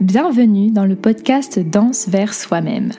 [0.00, 2.92] Bienvenue dans le podcast Danse vers soi-même,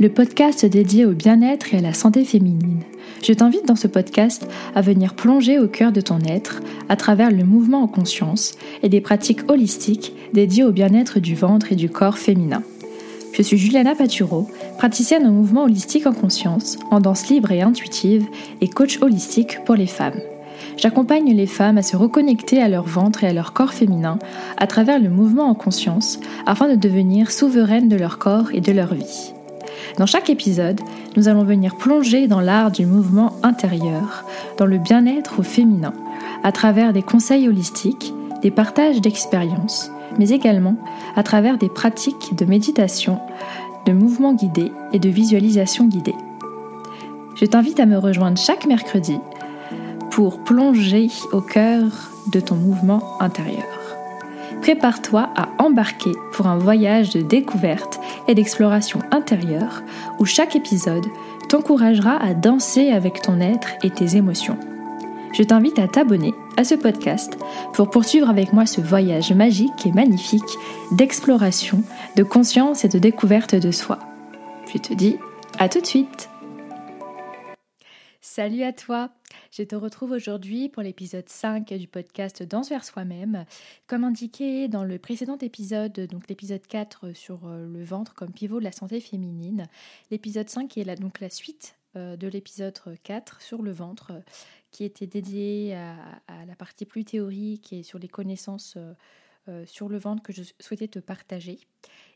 [0.00, 2.80] le podcast dédié au bien-être et à la santé féminine.
[3.22, 7.30] Je t'invite dans ce podcast à venir plonger au cœur de ton être à travers
[7.30, 11.90] le mouvement en conscience et des pratiques holistiques dédiées au bien-être du ventre et du
[11.90, 12.62] corps féminin.
[13.34, 18.24] Je suis Juliana Paturo, praticienne en mouvement holistique en conscience, en danse libre et intuitive
[18.62, 20.18] et coach holistique pour les femmes.
[20.78, 24.20] J'accompagne les femmes à se reconnecter à leur ventre et à leur corps féminin
[24.58, 28.70] à travers le mouvement en conscience afin de devenir souveraines de leur corps et de
[28.70, 29.34] leur vie.
[29.98, 30.80] Dans chaque épisode,
[31.16, 34.24] nous allons venir plonger dans l'art du mouvement intérieur,
[34.56, 35.92] dans le bien-être au féminin,
[36.44, 40.76] à travers des conseils holistiques, des partages d'expériences, mais également
[41.16, 43.18] à travers des pratiques de méditation,
[43.84, 46.14] de mouvement guidé et de visualisation guidée.
[47.34, 49.18] Je t'invite à me rejoindre chaque mercredi
[50.10, 51.84] pour plonger au cœur
[52.32, 53.64] de ton mouvement intérieur.
[54.62, 59.82] Prépare-toi à embarquer pour un voyage de découverte et d'exploration intérieure
[60.18, 61.06] où chaque épisode
[61.48, 64.58] t'encouragera à danser avec ton être et tes émotions.
[65.32, 67.38] Je t'invite à t'abonner à ce podcast
[67.74, 70.42] pour poursuivre avec moi ce voyage magique et magnifique
[70.92, 71.82] d'exploration,
[72.16, 73.98] de conscience et de découverte de soi.
[74.72, 75.16] Je te dis
[75.58, 76.28] à tout de suite
[78.20, 79.10] Salut à toi
[79.50, 83.46] Je te retrouve aujourd'hui pour l'épisode 5 du podcast Danse vers soi-même.
[83.86, 88.58] Comme indiqué dans le précédent épisode, donc l'épisode 4 sur euh, le ventre comme pivot
[88.58, 89.66] de la santé féminine,
[90.10, 94.12] l'épisode 5 est donc la suite euh, de l'épisode 4 sur le ventre
[94.70, 98.76] qui était dédié à, la partie plus théorique et sur les connaissances
[99.48, 101.58] euh, sur le ventre que je souhaitais te partager.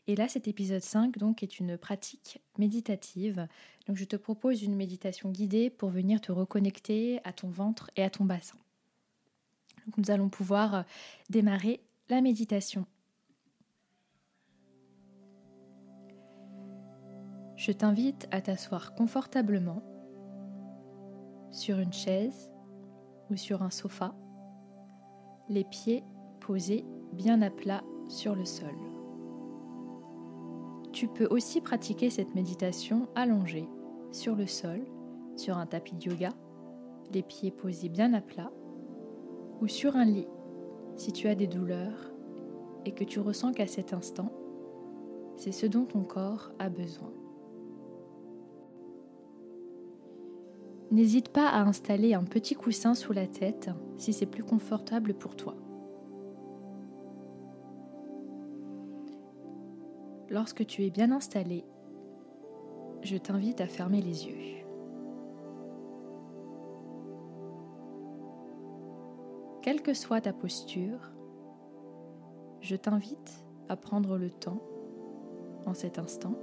[0.07, 3.47] Et là, cet épisode 5 donc, est une pratique méditative.
[3.87, 8.03] Donc, je te propose une méditation guidée pour venir te reconnecter à ton ventre et
[8.03, 8.57] à ton bassin.
[9.97, 10.83] Nous allons pouvoir euh,
[11.29, 12.85] démarrer la méditation.
[17.55, 19.81] Je t'invite à t'asseoir confortablement
[21.51, 22.51] sur une chaise
[23.29, 24.13] ou sur un sofa,
[25.49, 26.03] les pieds
[26.41, 28.75] posés bien à plat sur le sol.
[30.91, 33.67] Tu peux aussi pratiquer cette méditation allongée
[34.11, 34.81] sur le sol,
[35.35, 36.29] sur un tapis de yoga,
[37.11, 38.51] les pieds posés bien à plat,
[39.61, 40.27] ou sur un lit
[40.95, 42.11] si tu as des douleurs
[42.85, 44.31] et que tu ressens qu'à cet instant,
[45.37, 47.11] c'est ce dont ton corps a besoin.
[50.91, 55.35] N'hésite pas à installer un petit coussin sous la tête si c'est plus confortable pour
[55.35, 55.55] toi.
[60.33, 61.63] Lorsque tu es bien installé,
[63.03, 64.65] je t'invite à fermer les yeux.
[69.61, 70.97] Quelle que soit ta posture,
[72.61, 74.63] je t'invite à prendre le temps,
[75.67, 76.33] en cet instant,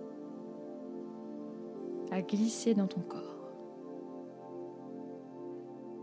[2.12, 3.50] à glisser dans ton corps.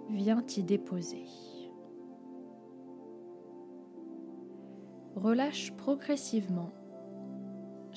[0.10, 1.24] Viens t'y déposer.
[5.16, 6.74] Relâche progressivement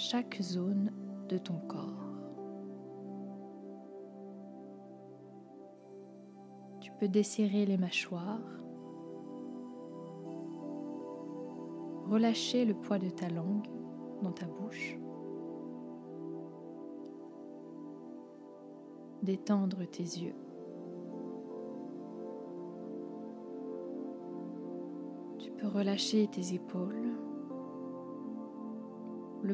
[0.01, 0.91] chaque zone
[1.29, 2.07] de ton corps.
[6.81, 8.41] Tu peux desserrer les mâchoires,
[12.07, 13.67] relâcher le poids de ta langue
[14.23, 14.99] dans ta bouche,
[19.23, 20.35] détendre tes yeux.
[25.39, 27.30] Tu peux relâcher tes épaules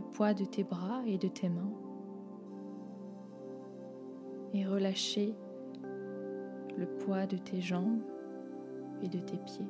[0.01, 1.73] poids de tes bras et de tes mains
[4.55, 5.35] et relâcher
[6.77, 8.03] le poids de tes jambes
[9.03, 9.69] et de tes pieds.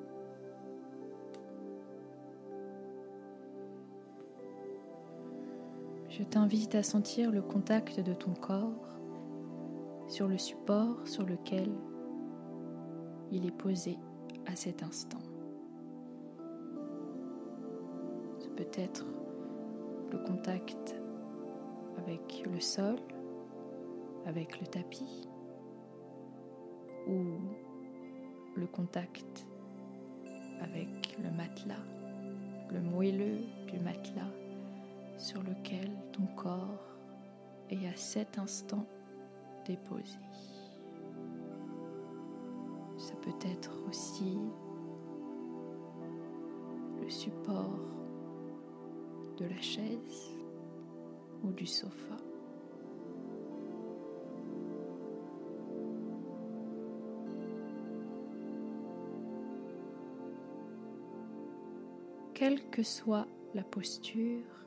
[6.09, 8.97] Je t'invite à sentir le contact de ton corps
[10.09, 11.71] sur le support sur lequel
[13.31, 13.99] il est posé
[14.47, 15.19] à cet instant.
[18.39, 19.05] Ce peut être
[20.19, 20.95] contact
[21.99, 22.97] avec le sol,
[24.27, 25.29] avec le tapis,
[27.09, 27.23] ou
[28.57, 29.47] le contact
[30.61, 31.85] avec le matelas,
[32.71, 34.33] le moelleux du matelas
[35.19, 36.97] sur lequel ton corps
[37.71, 38.87] est à cet instant
[39.67, 40.19] déposé.
[42.99, 44.39] Ça peut être aussi
[47.01, 47.96] le support
[49.39, 50.35] de la chaise
[51.43, 52.17] ou du sofa.
[62.35, 64.67] Quelle que soit la posture,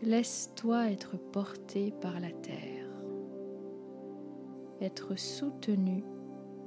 [0.00, 2.88] laisse-toi être porté par la terre,
[4.80, 6.02] être soutenu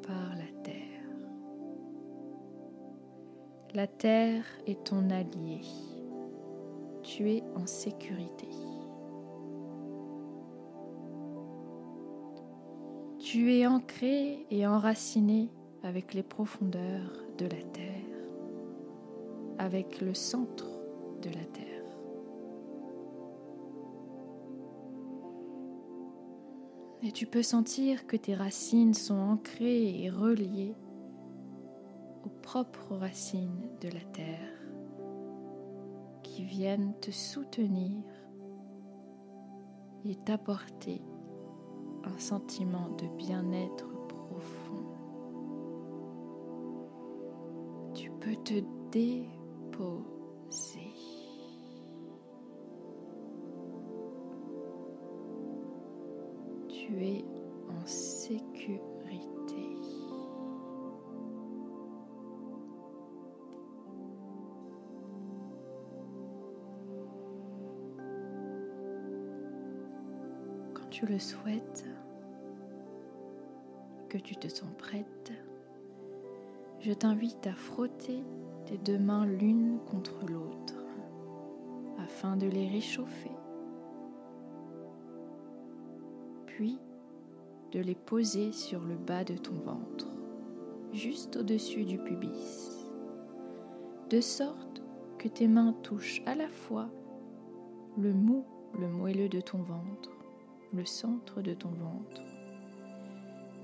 [0.03, 0.81] par la terre.
[3.73, 5.61] La terre est ton allié.
[7.17, 8.47] Tu es en sécurité.
[13.19, 15.49] Tu es ancré et enraciné
[15.83, 18.29] avec les profondeurs de la terre,
[19.57, 20.69] avec le centre
[21.21, 21.83] de la terre.
[27.03, 30.75] Et tu peux sentir que tes racines sont ancrées et reliées
[32.23, 34.60] aux propres racines de la terre
[36.43, 38.03] viennent te soutenir
[40.05, 41.01] et t'apporter
[42.03, 44.85] un sentiment de bien-être profond.
[47.93, 48.61] Tu peux te
[48.91, 50.20] déposer.
[71.21, 71.85] Souhaites,
[74.09, 75.31] que tu te sens prête,
[76.79, 78.23] je t'invite à frotter
[78.65, 80.75] tes deux mains l'une contre l'autre
[81.99, 83.31] afin de les réchauffer,
[86.47, 86.79] puis
[87.71, 90.07] de les poser sur le bas de ton ventre,
[90.91, 92.85] juste au-dessus du pubis,
[94.09, 94.81] de sorte
[95.19, 96.89] que tes mains touchent à la fois
[97.97, 98.43] le mou,
[98.79, 100.20] le moelleux de ton ventre,
[100.73, 102.21] le centre de ton ventre,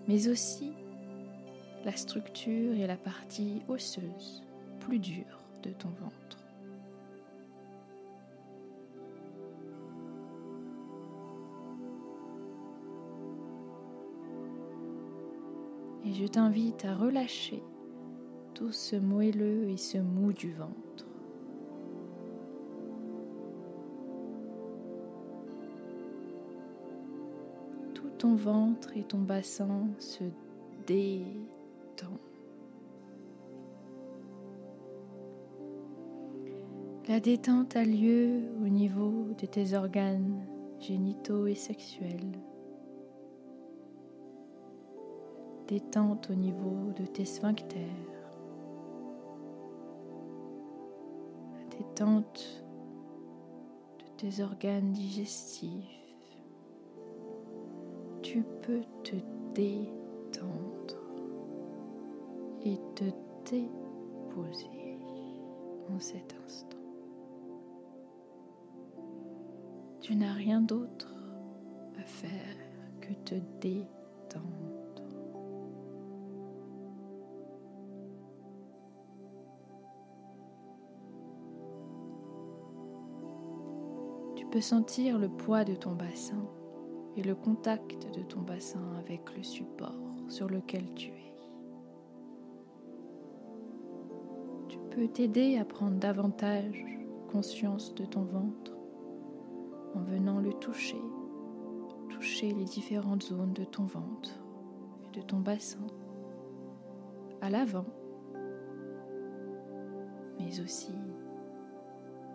[0.08, 0.74] mais aussi
[1.86, 4.44] la structure et la partie osseuse
[4.82, 6.38] plus dure de ton ventre.
[16.06, 17.64] Et je t'invite à relâcher
[18.54, 21.07] tout ce moelleux et ce mou du ventre.
[28.18, 30.24] Ton ventre et ton bassin se
[30.88, 32.18] détendent.
[37.08, 40.46] La détente a lieu au niveau de tes organes
[40.80, 42.40] génitaux et sexuels.
[45.68, 47.82] Détente au niveau de tes sphincters.
[51.78, 52.64] Détente
[54.00, 56.07] de tes organes digestifs
[58.22, 59.16] tu peux te
[59.54, 60.98] détendre
[62.64, 63.06] et te
[63.50, 65.00] déposer
[65.90, 66.78] en cet instant.
[70.02, 71.14] Tu n'as rien d'autre
[72.00, 72.56] à faire
[73.02, 73.88] que te détendre.
[84.36, 86.48] Tu peux sentir le poids de ton bassin
[87.18, 91.34] et le contact de ton bassin avec le support sur lequel tu es.
[94.70, 96.86] Tu peux t'aider à prendre davantage
[97.32, 98.78] conscience de ton ventre
[99.96, 101.02] en venant le toucher,
[102.10, 104.40] toucher les différentes zones de ton ventre
[105.08, 105.88] et de ton bassin,
[107.42, 107.86] à l'avant,
[110.40, 110.94] mais aussi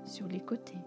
[0.05, 0.79] sur les côtés.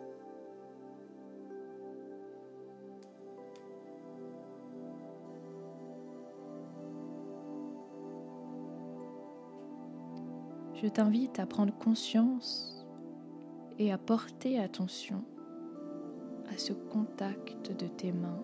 [10.82, 12.86] Je t'invite à prendre conscience
[13.80, 15.24] et à porter attention
[16.54, 18.44] à ce contact de tes mains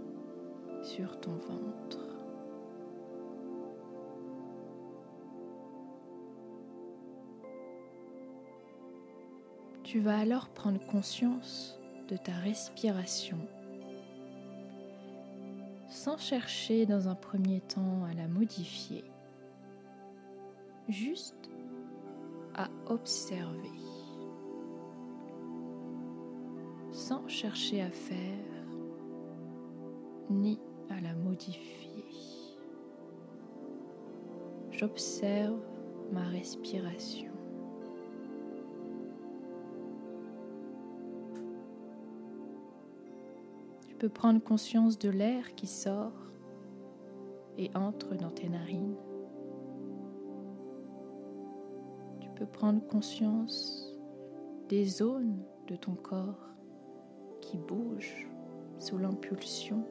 [0.81, 2.00] sur ton ventre.
[9.83, 13.38] Tu vas alors prendre conscience de ta respiration
[15.89, 19.03] sans chercher dans un premier temps à la modifier.
[20.88, 21.50] Juste
[22.55, 23.70] à observer,
[26.91, 28.38] sans chercher à faire
[30.29, 32.05] ni à la modifier.
[34.72, 35.60] J'observe
[36.12, 37.31] ma respiration.
[43.88, 46.31] Tu peux prendre conscience de l'air qui sort
[47.58, 48.96] et entre dans tes narines.
[52.45, 53.95] Prendre conscience
[54.69, 56.50] des zones de ton corps
[57.41, 58.29] qui bouge
[58.79, 59.86] sous l'impulsion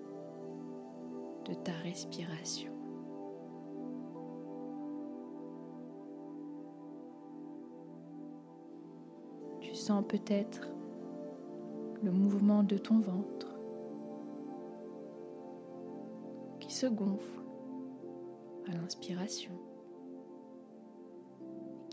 [1.45, 2.73] de ta respiration.
[9.61, 10.69] Tu sens peut-être
[12.03, 13.59] le mouvement de ton ventre
[16.59, 17.41] qui se gonfle
[18.69, 19.53] à l'inspiration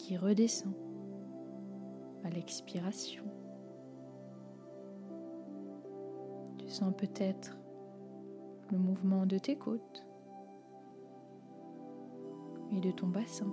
[0.08, 0.74] qui redescend
[2.24, 3.26] à l'expiration.
[6.60, 7.58] Tu sens peut-être
[8.72, 10.08] le mouvement de tes côtes
[12.72, 13.52] et de ton bassin.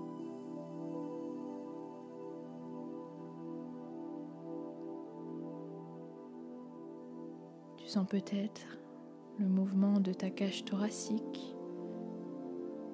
[7.78, 8.78] Tu sens peut-être
[9.40, 11.56] le mouvement de ta cage thoracique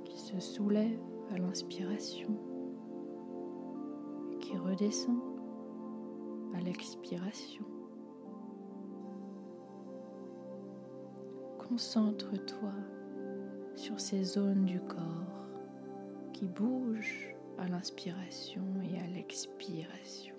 [0.04, 0.98] qui se soulève
[1.34, 2.49] à l'inspiration
[4.50, 5.20] qui redescend
[6.56, 7.64] à l'expiration.
[11.58, 12.72] Concentre-toi
[13.76, 15.46] sur ces zones du corps
[16.32, 20.34] qui bougent à l'inspiration et à l'expiration.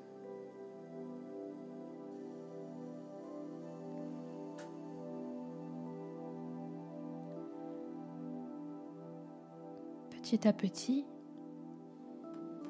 [10.10, 11.06] Petit à petit,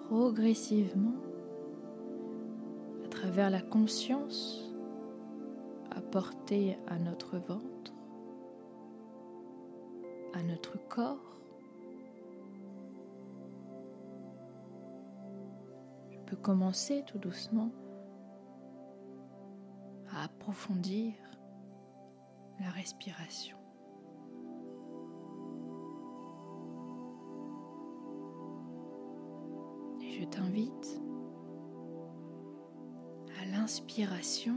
[0.08, 1.31] progressivement,
[3.32, 4.74] à travers la conscience
[5.96, 7.94] apportée à notre ventre,
[10.34, 11.40] à notre corps.
[16.10, 17.72] Je peux commencer tout doucement
[20.14, 21.14] à approfondir
[22.60, 23.56] la respiration.
[30.02, 31.02] Et je t'invite
[33.72, 34.56] à l'inspiration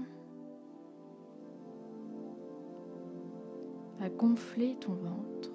[4.01, 5.53] à gonfler ton ventre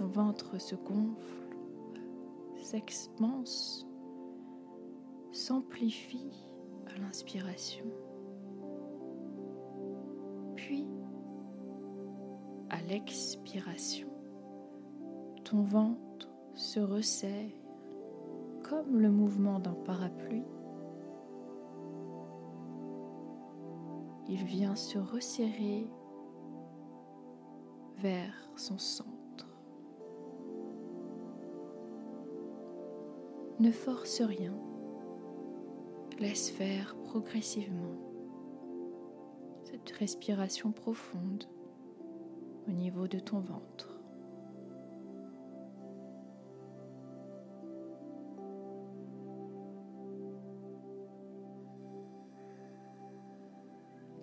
[0.00, 1.56] ton ventre se gonfle,
[2.56, 3.86] s'expanse,
[5.32, 6.32] s'amplifie
[6.86, 7.84] à l'inspiration.
[10.56, 10.86] Puis,
[12.70, 14.08] à l'expiration,
[15.44, 17.52] ton ventre se resserre
[18.62, 20.44] comme le mouvement d'un parapluie.
[24.30, 25.90] Il vient se resserrer
[27.98, 29.48] vers son centre.
[33.58, 34.56] Ne force rien.
[36.20, 37.98] Laisse faire progressivement
[39.64, 41.44] cette respiration profonde
[42.68, 43.99] au niveau de ton ventre.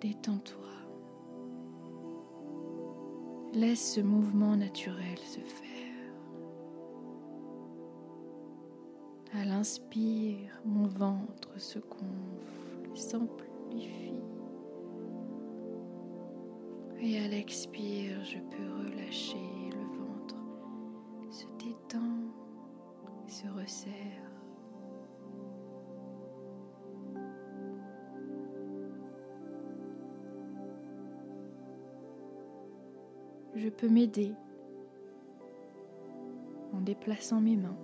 [0.00, 0.58] Détends-toi.
[3.52, 5.68] Laisse ce mouvement naturel se faire.
[9.34, 14.22] À l'inspire, mon ventre se gonfle, s'amplifie.
[17.00, 19.57] Et à l'expire, je peux relâcher
[33.78, 34.34] peux m'aider
[36.72, 37.78] en déplaçant mes mains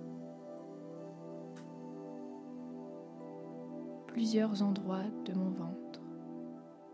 [4.07, 6.01] plusieurs endroits de mon ventre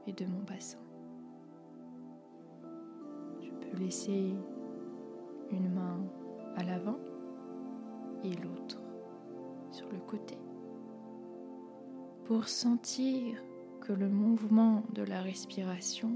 [0.05, 0.77] et de mon bassin.
[3.41, 4.35] Je peux laisser
[5.51, 5.99] une main
[6.55, 6.99] à l'avant
[8.23, 8.81] et l'autre
[9.71, 10.37] sur le côté
[12.25, 13.43] pour sentir
[13.81, 16.11] que le mouvement de la respiration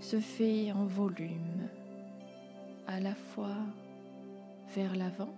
[0.00, 1.68] se fait en volume,
[2.86, 3.56] à la fois
[4.74, 5.34] vers l'avant,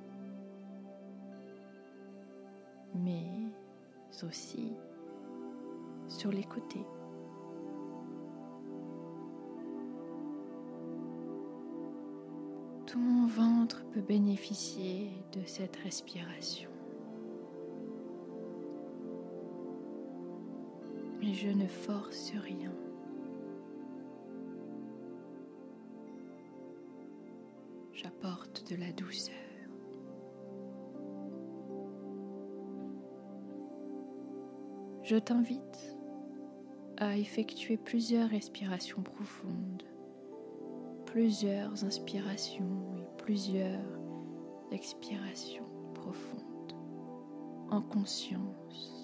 [2.94, 3.26] mais
[4.22, 4.72] aussi
[6.08, 6.86] sur les côtés.
[12.86, 16.70] Tout mon ventre peut bénéficier de cette respiration.
[21.20, 22.72] Mais je ne force rien.
[28.22, 29.34] J'apporte de la douceur.
[35.02, 35.96] je t'invite
[36.96, 39.82] à effectuer plusieurs respirations profondes,
[41.06, 44.00] plusieurs inspirations et plusieurs
[44.70, 46.72] expirations profondes
[47.70, 49.01] en conscience.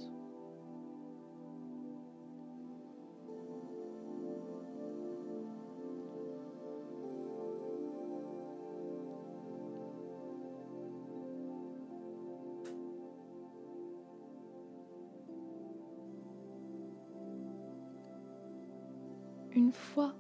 [19.69, 20.15] Une fois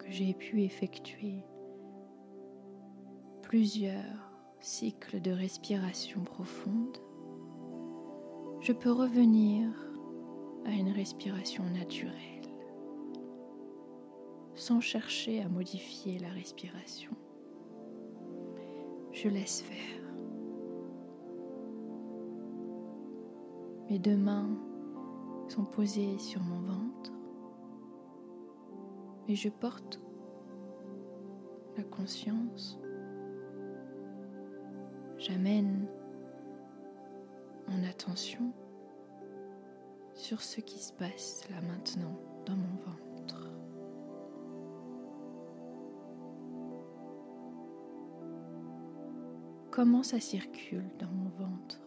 [0.00, 1.44] que j'ai pu effectuer
[3.42, 6.98] plusieurs cycles de respiration profonde,
[8.60, 9.68] je peux revenir
[10.64, 12.50] à une respiration naturelle
[14.56, 17.12] sans chercher à modifier la respiration.
[19.12, 20.02] Je laisse faire.
[23.88, 24.58] Mes deux mains
[25.46, 27.15] sont posées sur mon ventre
[29.28, 30.00] et je porte
[31.76, 32.78] la conscience.
[35.18, 35.88] J'amène
[37.68, 38.52] mon attention
[40.14, 43.50] sur ce qui se passe là maintenant dans mon ventre.
[49.70, 51.80] Comment ça circule dans mon ventre?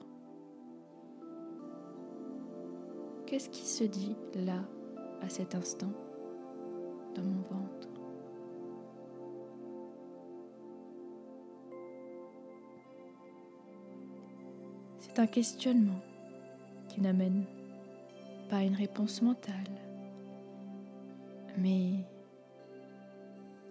[3.25, 4.63] Qu'est-ce qui se dit là,
[5.22, 5.91] à cet instant,
[7.21, 7.88] mon ventre.
[14.99, 16.01] C'est un questionnement
[16.88, 17.45] qui n'amène
[18.49, 19.53] pas une réponse mentale,
[21.57, 22.05] mais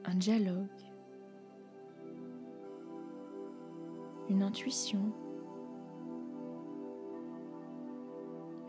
[0.04, 0.66] un dialogue,
[4.28, 5.12] une intuition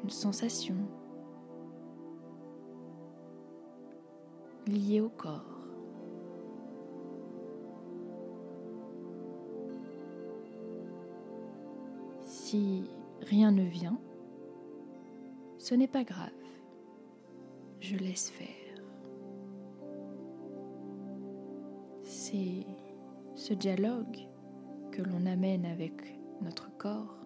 [0.04, 0.76] une sensation
[4.70, 5.44] liée au corps.
[12.26, 12.84] Si
[13.22, 14.00] rien ne vient,
[15.58, 16.30] ce n'est pas grave,
[17.80, 18.48] je laisse faire.
[22.04, 22.66] C'est
[23.36, 24.18] ce dialogue
[24.92, 27.20] que l'on amène avec notre corps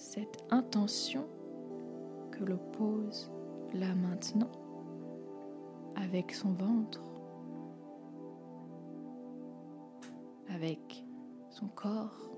[0.00, 1.26] cette intention
[2.30, 3.30] que l'on pose
[3.74, 4.50] là maintenant
[6.02, 7.02] avec son ventre,
[10.48, 11.04] avec
[11.50, 12.30] son corps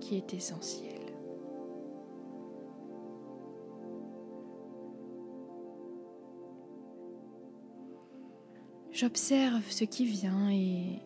[0.00, 0.92] qui est essentiel.
[8.90, 11.02] J'observe ce qui vient et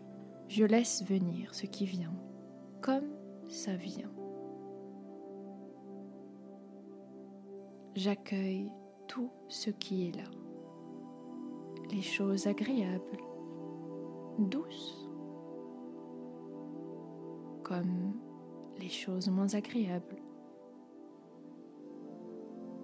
[0.48, 2.14] je laisse venir ce qui vient,
[2.80, 3.10] comme
[3.48, 4.12] ça vient.
[7.96, 8.70] J'accueille
[9.10, 10.30] tout ce qui est là.
[11.90, 13.18] Les choses agréables,
[14.38, 15.10] douces,
[17.64, 18.12] comme
[18.78, 20.22] les choses moins agréables,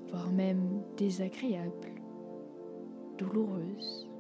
[0.09, 2.03] voire même désagréables,
[3.19, 4.11] douloureuses.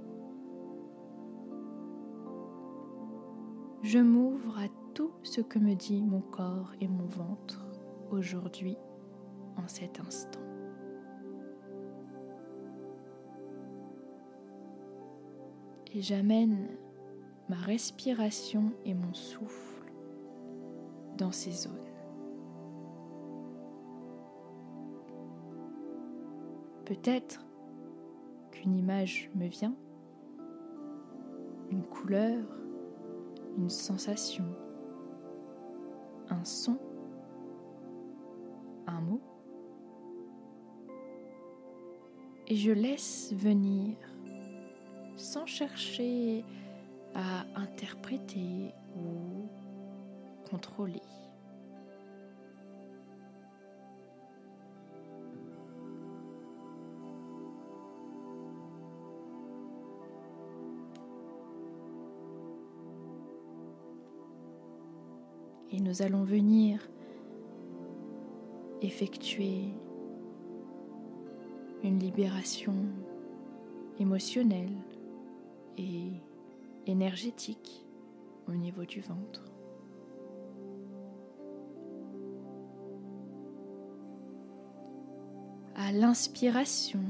[3.82, 7.66] Je m'ouvre à tout ce que me dit mon corps et mon ventre
[8.12, 8.76] aujourd'hui,
[9.56, 10.55] en cet instant.
[15.94, 16.68] Et j'amène
[17.48, 19.92] ma respiration et mon souffle
[21.16, 21.72] dans ces zones.
[26.84, 27.44] Peut-être
[28.52, 29.74] qu'une image me vient,
[31.70, 32.46] une couleur,
[33.56, 34.44] une sensation,
[36.28, 36.78] un son,
[38.86, 39.20] un mot,
[42.46, 43.96] et je laisse venir
[45.16, 46.44] sans chercher
[47.14, 49.48] à interpréter ou
[50.48, 51.02] contrôler.
[65.76, 66.80] et nous allons venir
[68.80, 69.64] effectuer
[71.82, 72.74] une libération
[73.98, 74.72] émotionnelle
[76.86, 77.86] énergétique
[78.48, 79.44] au niveau du ventre.
[85.74, 87.02] À l'inspiration,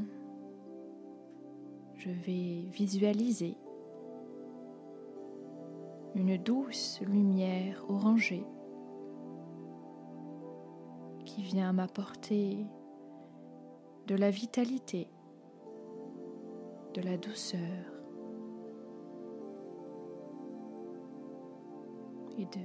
[1.94, 3.56] je vais visualiser
[6.14, 8.44] une douce lumière orangée
[11.24, 12.66] qui vient m'apporter
[14.06, 15.08] de la vitalité,
[16.94, 17.95] de la douceur
[22.38, 22.60] et de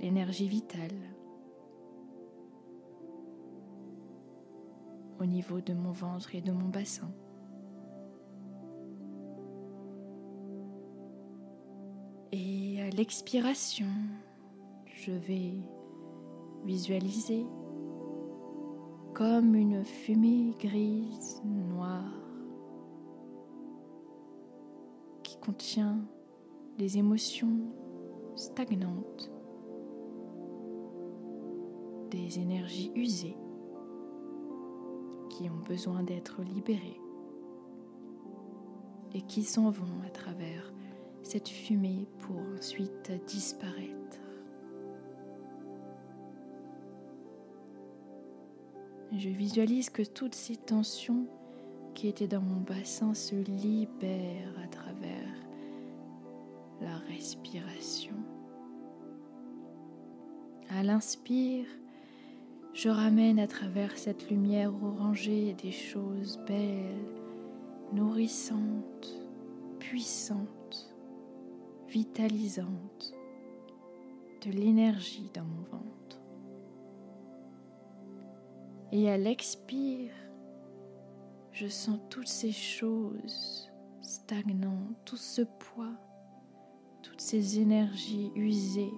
[0.00, 0.96] l'énergie vitale
[5.20, 7.10] au niveau de mon ventre et de mon bassin.
[12.32, 13.86] Et à l'expiration,
[14.86, 15.54] je vais
[16.64, 17.44] visualiser
[19.14, 22.14] comme une fumée grise, noire,
[25.22, 25.98] qui contient
[26.80, 27.58] des émotions
[28.36, 29.30] stagnantes,
[32.10, 33.36] des énergies usées
[35.28, 36.98] qui ont besoin d'être libérées
[39.12, 40.72] et qui s'en vont à travers
[41.22, 44.18] cette fumée pour ensuite disparaître.
[49.12, 51.26] Je visualise que toutes ces tensions
[51.92, 55.49] qui étaient dans mon bassin se libèrent à travers
[56.80, 58.14] la respiration.
[60.70, 61.66] À l'inspire,
[62.72, 67.04] je ramène à travers cette lumière orangée des choses belles,
[67.92, 69.20] nourrissantes,
[69.78, 70.94] puissantes,
[71.88, 73.14] vitalisantes,
[74.46, 76.20] de l'énergie dans mon ventre.
[78.92, 80.12] Et à l'expire,
[81.52, 83.70] je sens toutes ces choses
[84.02, 85.96] stagnantes, tout ce poids,
[87.20, 88.94] ces énergies usées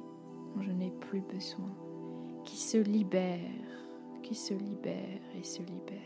[0.55, 1.75] dont je n'ai plus besoin,
[2.45, 3.41] qui se libèrent,
[4.23, 5.99] qui se libèrent et se libèrent.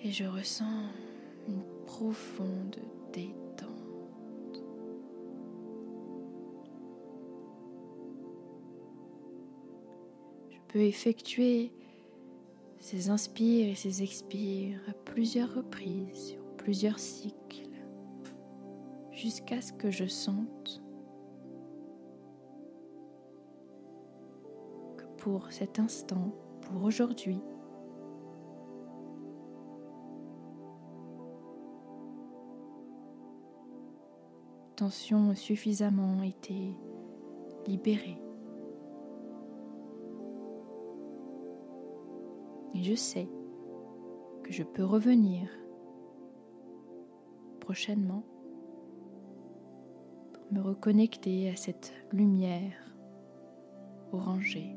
[0.00, 0.88] Et je ressens
[1.46, 2.78] une profonde
[3.12, 4.62] détente.
[10.48, 11.70] Je peux effectuer
[12.80, 17.73] ces inspires et ces expires à plusieurs reprises, sur plusieurs cycles,
[19.24, 20.82] jusqu'à ce que je sente
[24.98, 27.40] que pour cet instant, pour aujourd'hui,
[34.76, 36.76] tension suffisamment été
[37.66, 38.20] libérée.
[42.74, 43.30] Et je sais
[44.42, 45.48] que je peux revenir
[47.60, 48.22] prochainement
[50.50, 52.72] me reconnecter à cette lumière
[54.12, 54.76] orangée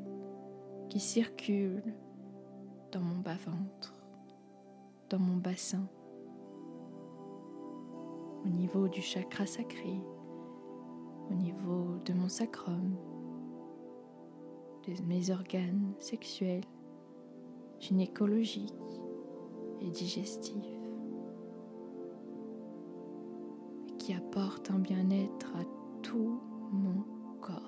[0.88, 1.82] qui circule
[2.92, 3.94] dans mon bas-ventre,
[5.10, 5.86] dans mon bassin.
[8.44, 10.00] Au niveau du chakra sacré,
[11.30, 12.96] au niveau de mon sacrum,
[14.86, 16.64] de mes organes sexuels,
[17.78, 18.74] gynécologiques
[19.82, 20.77] et digestifs,
[24.08, 25.64] qui apporte un bien-être à
[26.02, 26.40] tout
[26.72, 27.04] mon
[27.42, 27.60] corps.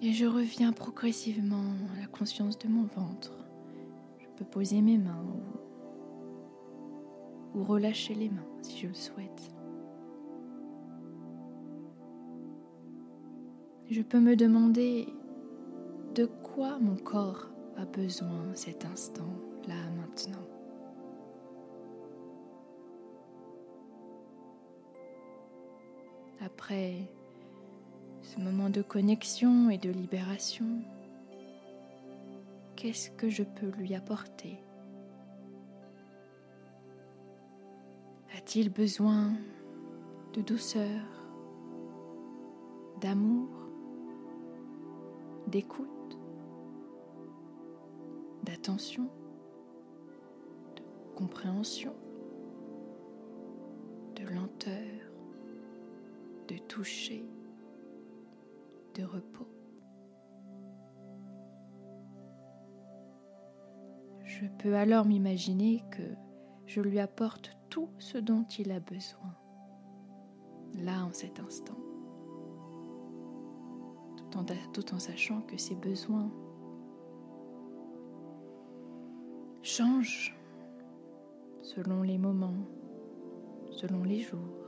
[0.00, 1.54] Et je reviens progressivement
[1.96, 3.30] à la conscience de mon ventre.
[4.18, 5.24] Je peux poser mes mains
[7.54, 9.61] ou, ou relâcher les mains si je le souhaite.
[13.92, 15.06] Je peux me demander
[16.14, 19.28] de quoi mon corps a besoin cet instant,
[19.68, 20.46] là maintenant.
[26.40, 27.06] Après
[28.22, 30.80] ce moment de connexion et de libération,
[32.76, 34.58] qu'est-ce que je peux lui apporter?
[38.38, 39.34] A-t-il besoin
[40.32, 41.02] de douceur,
[43.02, 43.61] d'amour,
[45.52, 46.18] d'écoute,
[48.42, 49.10] d'attention,
[50.76, 50.82] de
[51.14, 51.94] compréhension,
[54.16, 55.12] de lenteur,
[56.48, 57.26] de toucher
[58.94, 59.46] de repos.
[64.24, 66.14] Je peux alors m'imaginer que
[66.64, 69.36] je lui apporte tout ce dont il a besoin,
[70.78, 71.76] là en cet instant,
[74.72, 76.30] tout en, sachant que ses besoins
[79.62, 80.36] changent
[81.62, 82.66] selon les moments,
[83.70, 84.62] selon les jours.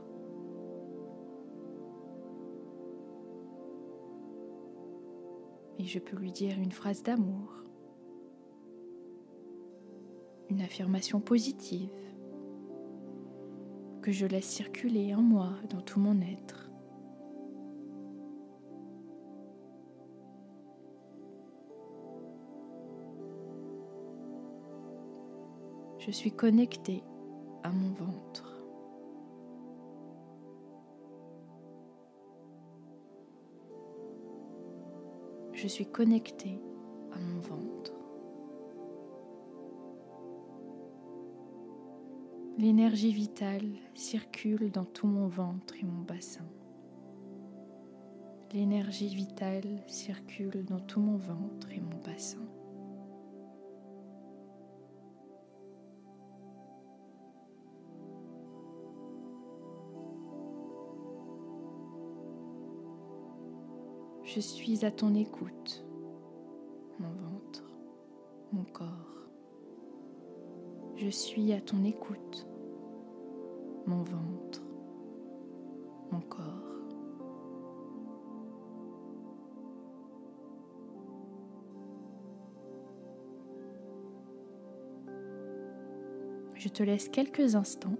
[5.79, 7.63] et je peux lui dire une phrase d'amour,
[10.49, 11.91] une affirmation positive
[14.01, 16.64] que je laisse circuler en moi, dans tout mon être.
[26.05, 27.03] Je suis connectée
[27.63, 28.55] à mon ventre.
[35.65, 36.61] je suis connectée
[37.11, 37.91] à mon ventre.
[42.59, 46.45] L'énergie vitale circule dans tout mon ventre et mon bassin.
[48.53, 52.45] L'énergie vitale circule dans tout mon ventre et mon bassin.
[64.25, 65.85] Je suis à ton écoute,
[66.99, 67.63] mon ventre,
[68.51, 69.29] mon corps.
[70.95, 72.47] Je suis à ton écoute,
[73.85, 74.63] mon ventre,
[76.11, 76.41] mon corps.
[86.55, 87.99] Je te laisse quelques instants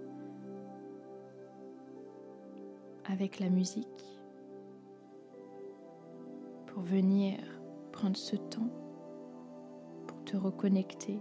[3.04, 4.05] avec la musique
[8.16, 8.70] ce temps
[10.06, 11.20] pour te reconnecter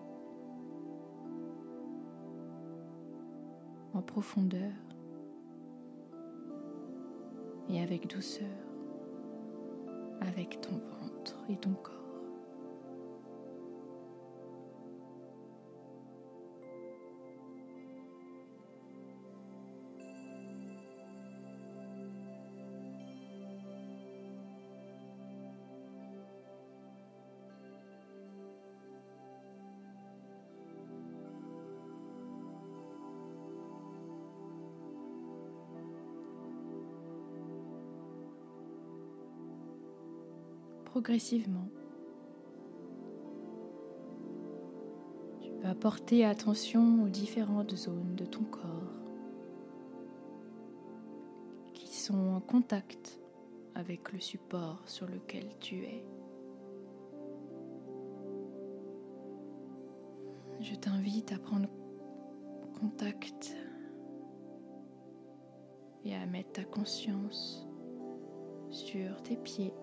[3.93, 4.71] en profondeur
[7.69, 8.47] et avec douceur
[10.21, 11.94] avec ton ventre et ton corps.
[40.95, 41.67] Progressivement.
[45.41, 48.93] Tu vas porter attention aux différentes zones de ton corps
[51.73, 53.19] qui sont en contact
[53.73, 56.05] avec le support sur lequel tu es.
[60.61, 61.67] Je t'invite à prendre
[62.79, 63.53] contact
[66.05, 67.67] et à mettre ta conscience
[68.69, 69.73] sur tes pieds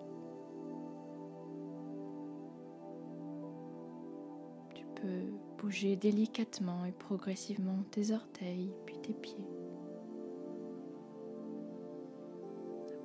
[5.57, 9.47] bouger délicatement et progressivement tes orteils puis tes pieds.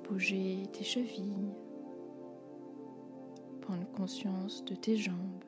[0.03, 1.53] Bouger tes chevilles.
[3.61, 5.43] Prendre conscience de tes jambes.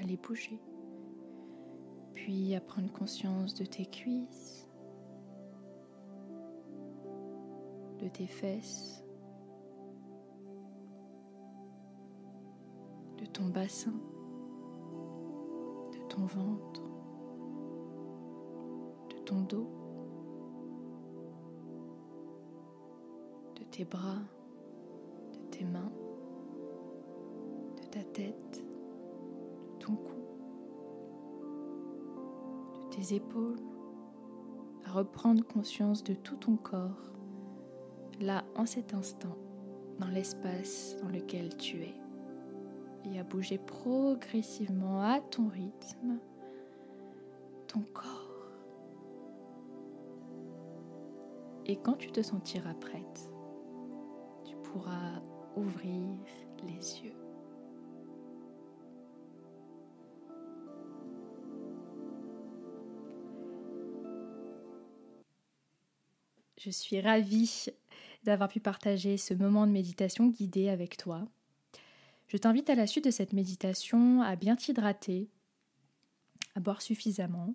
[0.00, 0.60] À les bouger.
[2.14, 4.66] Puis à prendre conscience de tes cuisses.
[7.98, 9.04] De tes fesses.
[13.18, 13.94] De ton bassin
[16.14, 16.82] ton ventre,
[19.08, 19.66] de ton dos,
[23.58, 24.20] de tes bras,
[25.32, 25.92] de tes mains,
[27.78, 30.20] de ta tête, de ton cou,
[32.82, 33.62] de tes épaules,
[34.84, 37.10] à reprendre conscience de tout ton corps,
[38.20, 39.38] là en cet instant,
[39.98, 41.94] dans l'espace dans lequel tu es
[43.04, 46.18] et à bouger progressivement à ton rythme
[47.72, 48.28] ton corps.
[51.64, 53.30] Et quand tu te sentiras prête,
[54.44, 55.22] tu pourras
[55.56, 56.18] ouvrir
[56.64, 57.14] les yeux.
[66.58, 67.66] Je suis ravie
[68.22, 71.26] d'avoir pu partager ce moment de méditation guidée avec toi.
[72.32, 75.28] Je t'invite à la suite de cette méditation à bien t'hydrater,
[76.54, 77.54] à boire suffisamment,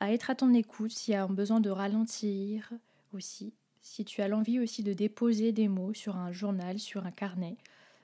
[0.00, 2.70] à être à ton écoute s'il y a un besoin de ralentir
[3.14, 7.10] aussi, si tu as l'envie aussi de déposer des mots sur un journal, sur un
[7.10, 7.56] carnet,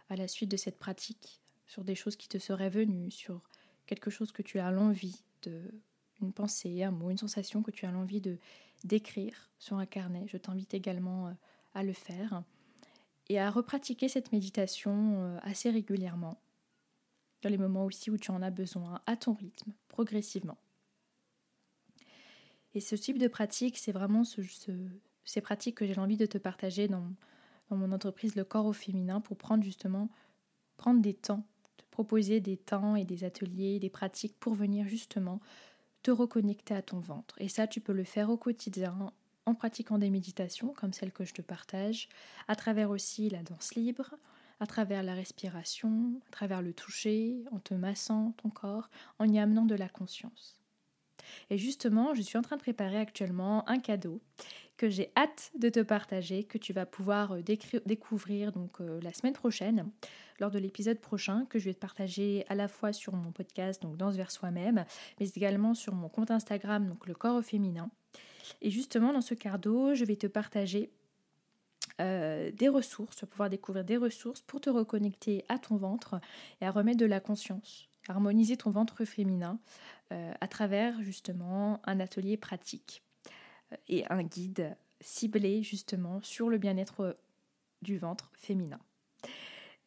[0.08, 3.42] à la suite de cette pratique, sur des choses qui te seraient venues, sur
[3.84, 5.60] quelque chose que tu as l'envie de,
[6.22, 8.38] une pensée, un mot, une sensation que tu as l'envie de
[8.84, 10.24] d'écrire sur un carnet.
[10.26, 11.32] Je t'invite également euh,
[11.74, 12.44] à le faire
[13.28, 16.40] et à repratiquer cette méditation euh, assez régulièrement,
[17.42, 20.58] dans les moments aussi où tu en as besoin, à ton rythme, progressivement.
[22.74, 24.42] Et ce type de pratique, c'est vraiment ce,
[25.24, 27.10] ces pratiques que j'ai envie de te partager dans,
[27.70, 30.08] dans mon entreprise Le Corps au Féminin pour prendre justement
[30.76, 31.46] prendre des temps,
[31.78, 35.40] te proposer des temps et des ateliers, des pratiques pour venir justement
[36.02, 37.34] te reconnecter à ton ventre.
[37.40, 39.12] Et ça, tu peux le faire au quotidien
[39.46, 42.08] en pratiquant des méditations comme celles que je te partage,
[42.48, 44.14] à travers aussi la danse libre,
[44.60, 49.38] à travers la respiration, à travers le toucher, en te massant ton corps, en y
[49.38, 50.60] amenant de la conscience.
[51.50, 54.20] Et justement, je suis en train de préparer actuellement un cadeau
[54.76, 57.42] que j'ai hâte de te partager, que tu vas pouvoir euh,
[57.86, 59.90] découvrir donc euh, la semaine prochaine,
[60.38, 63.82] lors de l'épisode prochain, que je vais te partager à la fois sur mon podcast,
[63.82, 64.84] donc Danse vers soi-même,
[65.18, 67.90] mais également sur mon compte Instagram, donc le corps féminin.
[68.62, 70.90] Et justement, dans ce cadeau, je vais te partager
[72.00, 76.20] euh, des ressources, vas pouvoir découvrir des ressources pour te reconnecter à ton ventre
[76.60, 79.58] et à remettre de la conscience, harmoniser ton ventre féminin
[80.10, 83.02] à travers justement un atelier pratique
[83.88, 87.16] et un guide ciblé justement sur le bien-être
[87.82, 88.78] du ventre féminin.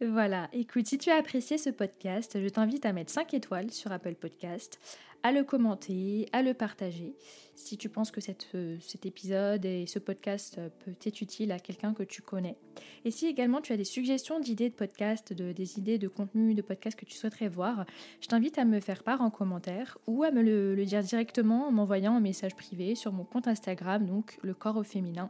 [0.01, 3.91] Voilà, écoute, si tu as apprécié ce podcast, je t'invite à mettre 5 étoiles sur
[3.91, 4.79] Apple Podcast,
[5.23, 7.17] à le commenter, à le partager.
[7.53, 8.21] Si tu penses que
[8.55, 12.55] euh, cet épisode et ce podcast peut être utile à quelqu'un que tu connais.
[13.03, 16.53] Et si également tu as des suggestions d'idées de podcast, de, des idées de contenu
[16.53, 17.85] de podcast que tu souhaiterais voir,
[18.21, 21.67] je t'invite à me faire part en commentaire ou à me le, le dire directement
[21.67, 25.29] en m'envoyant un message privé sur mon compte Instagram, donc le corps au féminin,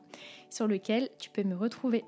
[0.52, 2.06] sur lequel tu peux me retrouver.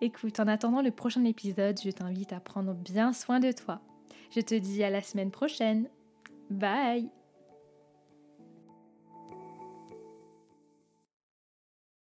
[0.00, 3.80] Écoute, en attendant le prochain épisode, je t'invite à prendre bien soin de toi.
[4.34, 5.88] Je te dis à la semaine prochaine.
[6.50, 7.15] Bye